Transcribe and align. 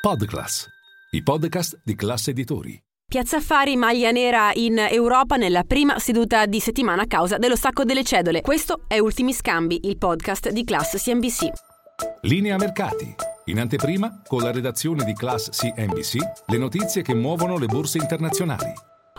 Podclass, 0.00 0.66
i 1.10 1.22
podcast 1.22 1.82
di 1.84 1.94
classe 1.94 2.30
editori. 2.30 2.82
Piazza 3.06 3.36
Affari 3.36 3.76
maglia 3.76 4.10
nera 4.10 4.50
in 4.54 4.78
Europa 4.78 5.36
nella 5.36 5.62
prima 5.62 5.98
seduta 5.98 6.46
di 6.46 6.58
settimana 6.58 7.02
a 7.02 7.06
causa 7.06 7.36
dello 7.36 7.54
stacco 7.54 7.84
delle 7.84 8.02
cedole. 8.02 8.40
Questo 8.40 8.84
è 8.86 8.98
Ultimi 8.98 9.34
Scambi, 9.34 9.80
il 9.82 9.98
podcast 9.98 10.52
di 10.52 10.64
Class 10.64 10.96
CNBC. 10.96 11.50
Linea 12.22 12.56
mercati. 12.56 13.14
In 13.46 13.60
anteprima, 13.60 14.22
con 14.26 14.40
la 14.40 14.52
redazione 14.52 15.04
di 15.04 15.12
Class 15.12 15.50
CNBC, 15.50 16.16
le 16.46 16.56
notizie 16.56 17.02
che 17.02 17.12
muovono 17.12 17.58
le 17.58 17.66
borse 17.66 17.98
internazionali. 17.98 18.72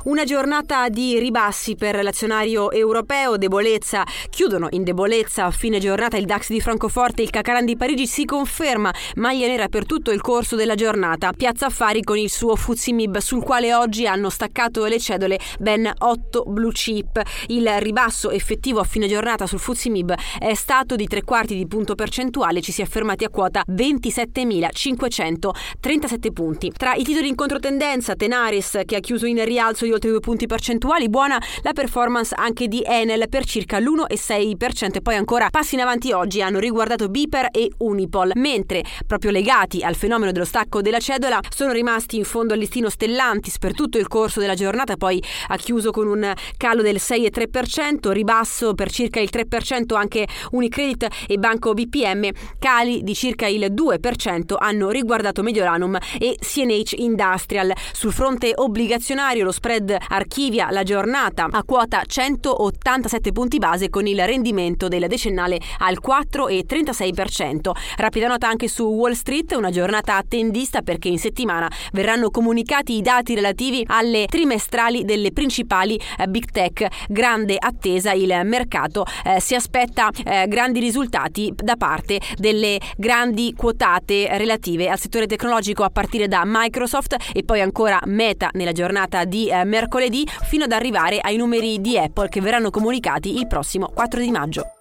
Una 0.03 0.23
giornata 0.23 0.89
di 0.89 1.19
ribassi 1.19 1.75
per 1.75 2.01
l'azionario 2.01 2.71
europeo, 2.71 3.37
debolezza, 3.37 4.03
chiudono 4.31 4.65
in 4.71 4.83
debolezza 4.83 5.45
a 5.45 5.51
fine 5.51 5.77
giornata 5.77 6.17
il 6.17 6.25
DAX 6.25 6.49
di 6.49 6.59
Francoforte, 6.59 7.21
il 7.21 7.29
Cacaran 7.29 7.65
di 7.65 7.77
Parigi 7.77 8.07
si 8.07 8.25
conferma 8.25 8.91
maglia 9.17 9.45
nera 9.45 9.67
per 9.67 9.85
tutto 9.85 10.09
il 10.09 10.19
corso 10.19 10.55
della 10.55 10.73
giornata. 10.73 11.33
Piazza 11.33 11.67
Affari 11.67 12.01
con 12.01 12.17
il 12.17 12.31
suo 12.31 12.55
Fuzimib 12.55 13.19
sul 13.19 13.43
quale 13.43 13.75
oggi 13.75 14.07
hanno 14.07 14.31
staccato 14.31 14.85
le 14.85 14.99
cedole 14.99 15.37
ben 15.59 15.87
8 15.95 16.45
blue 16.47 16.71
chip. 16.71 17.21
Il 17.49 17.69
ribasso 17.77 18.31
effettivo 18.31 18.79
a 18.79 18.83
fine 18.83 19.07
giornata 19.07 19.45
sul 19.45 19.59
Fuzimib 19.59 20.15
è 20.39 20.55
stato 20.55 20.95
di 20.95 21.05
tre 21.05 21.21
quarti 21.21 21.55
di 21.55 21.67
punto 21.67 21.93
percentuale, 21.93 22.61
ci 22.61 22.71
si 22.71 22.81
è 22.81 22.85
fermati 22.85 23.23
a 23.23 23.29
quota 23.29 23.63
27.537 23.69 26.33
punti. 26.33 26.71
Tra 26.75 26.95
i 26.95 27.03
titoli 27.03 27.27
in 27.27 27.35
controtendenza, 27.35 28.15
Tenaris 28.15 28.79
che 28.83 28.95
ha 28.95 28.99
chiuso 28.99 29.27
in 29.27 29.45
rialzo 29.45 29.85
di 29.85 29.89
di 29.91 29.93
oltre 29.93 30.09
due 30.09 30.19
punti 30.21 30.47
percentuali, 30.47 31.09
buona 31.09 31.41
la 31.63 31.73
performance 31.73 32.33
anche 32.35 32.67
di 32.67 32.81
Enel 32.85 33.27
per 33.27 33.45
circa 33.45 33.79
l'1,6% 33.79 34.95
e 34.95 35.01
poi 35.01 35.15
ancora 35.15 35.49
passi 35.49 35.75
in 35.75 35.81
avanti 35.81 36.13
oggi 36.13 36.41
hanno 36.41 36.59
riguardato 36.59 37.09
Biper 37.09 37.47
e 37.51 37.69
Unipol, 37.77 38.31
mentre 38.35 38.83
proprio 39.05 39.31
legati 39.31 39.83
al 39.83 39.95
fenomeno 39.95 40.31
dello 40.31 40.45
stacco 40.45 40.81
della 40.81 40.99
cedola 40.99 41.39
sono 41.53 41.73
rimasti 41.73 42.15
in 42.15 42.23
fondo 42.23 42.53
al 42.53 42.59
listino 42.59 42.89
Stellantis 42.89 43.57
per 43.57 43.73
tutto 43.73 43.97
il 43.97 44.07
corso 44.07 44.39
della 44.39 44.55
giornata, 44.55 44.95
poi 44.95 45.21
ha 45.47 45.57
chiuso 45.57 45.91
con 45.91 46.07
un 46.07 46.31
calo 46.55 46.81
del 46.81 46.95
6,3%, 46.95 48.11
ribasso 48.11 48.73
per 48.73 48.89
circa 48.91 49.19
il 49.19 49.29
3% 49.31 49.95
anche 49.95 50.27
Unicredit 50.51 51.07
e 51.27 51.37
Banco 51.37 51.73
BPM, 51.73 52.29
cali 52.59 53.03
di 53.03 53.13
circa 53.13 53.47
il 53.47 53.73
2% 53.73 54.55
hanno 54.57 54.89
riguardato 54.89 55.43
Mediolanum 55.43 55.97
e 56.17 56.37
CNH 56.39 56.93
Industrial. 56.97 57.73
Sul 57.91 58.13
fronte 58.13 58.53
obbligazionario 58.55 59.43
lo 59.43 59.51
spread 59.51 59.79
Fed 59.81 59.97
archivia 60.09 60.69
la 60.69 60.83
giornata 60.83 61.47
a 61.49 61.63
quota 61.63 62.03
187 62.05 63.31
punti 63.31 63.57
base 63.57 63.89
con 63.89 64.05
il 64.05 64.23
rendimento 64.25 64.87
della 64.87 65.07
decennale 65.07 65.59
al 65.79 65.97
4,36%. 66.05 67.71
Rapida 67.97 68.27
nota 68.27 68.47
anche 68.47 68.67
su 68.67 68.83
Wall 68.83 69.13
Street, 69.13 69.53
una 69.53 69.71
giornata 69.71 70.17
attendista 70.17 70.81
perché 70.83 71.07
in 71.07 71.17
settimana 71.17 71.69
verranno 71.93 72.29
comunicati 72.29 72.95
i 72.95 73.01
dati 73.01 73.33
relativi 73.33 73.83
alle 73.87 74.25
trimestrali 74.27 75.03
delle 75.03 75.31
principali 75.31 75.99
eh, 76.17 76.27
big 76.27 76.51
tech. 76.51 76.87
Grande 77.07 77.55
attesa, 77.57 78.11
il 78.11 78.39
mercato 78.43 79.05
eh, 79.25 79.39
si 79.39 79.55
aspetta 79.55 80.09
eh, 80.23 80.45
grandi 80.47 80.79
risultati 80.79 81.51
da 81.55 81.75
parte 81.75 82.19
delle 82.37 82.79
grandi 82.97 83.53
quotate 83.57 84.27
relative 84.37 84.89
al 84.89 84.99
settore 84.99 85.25
tecnologico 85.25 85.83
a 85.83 85.89
partire 85.89 86.27
da 86.27 86.43
Microsoft 86.45 87.15
e 87.33 87.43
poi 87.43 87.61
ancora 87.61 87.99
Meta 88.05 88.49
nella 88.53 88.71
giornata 88.73 89.23
di 89.25 89.49
eh, 89.49 89.65
mercoledì 89.71 90.27
fino 90.43 90.65
ad 90.65 90.73
arrivare 90.73 91.19
ai 91.19 91.37
numeri 91.37 91.79
di 91.79 91.97
Apple 91.97 92.27
che 92.27 92.41
verranno 92.41 92.69
comunicati 92.69 93.37
il 93.37 93.47
prossimo 93.47 93.89
4 93.93 94.19
di 94.19 94.29
maggio. 94.29 94.80